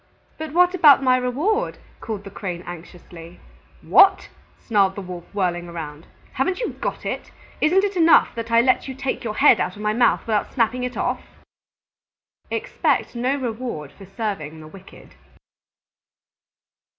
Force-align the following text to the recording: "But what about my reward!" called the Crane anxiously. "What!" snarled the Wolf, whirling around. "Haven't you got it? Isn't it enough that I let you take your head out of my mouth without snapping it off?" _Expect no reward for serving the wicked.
"But 0.39 0.51
what 0.53 0.73
about 0.73 1.03
my 1.03 1.15
reward!" 1.15 1.77
called 1.99 2.23
the 2.23 2.31
Crane 2.31 2.63
anxiously. 2.65 3.39
"What!" 3.83 4.29
snarled 4.57 4.95
the 4.95 5.01
Wolf, 5.01 5.25
whirling 5.31 5.69
around. 5.69 6.07
"Haven't 6.33 6.59
you 6.59 6.69
got 6.69 7.05
it? 7.05 7.29
Isn't 7.61 7.83
it 7.83 7.95
enough 7.95 8.33
that 8.33 8.49
I 8.49 8.61
let 8.61 8.87
you 8.87 8.95
take 8.95 9.23
your 9.23 9.35
head 9.35 9.59
out 9.59 9.75
of 9.75 9.81
my 9.83 9.93
mouth 9.93 10.21
without 10.21 10.51
snapping 10.53 10.83
it 10.83 10.97
off?" 10.97 11.21
_Expect 12.51 13.13
no 13.13 13.35
reward 13.35 13.91
for 13.91 14.07
serving 14.07 14.59
the 14.59 14.65
wicked. 14.67 15.13